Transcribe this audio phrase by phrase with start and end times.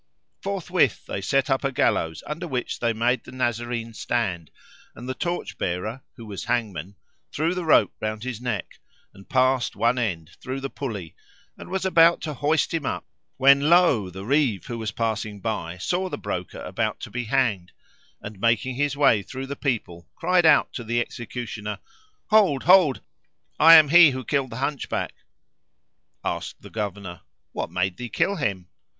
[0.41, 4.49] Forthwith they set up a gallows under which they made the Nazarene stand
[4.95, 6.95] and the torch bearer, who was hangman,
[7.31, 8.79] threw the rope round his neck
[9.13, 11.15] and passed one end through the pulley,
[11.55, 13.03] and was about to hoist him up[FN#509]
[13.37, 14.09] when lo!
[14.09, 17.71] the Reeve, who was passing by, saw the Broker about to be hanged;
[18.23, 21.77] and, making his way through the people, cried out to the executioner,
[22.31, 22.63] "Hold!
[22.63, 23.01] Hold!
[23.59, 25.13] I am he who killed the Hunchback!"
[26.25, 27.21] Asked the Governor,
[27.51, 28.67] "What made thee kill him?"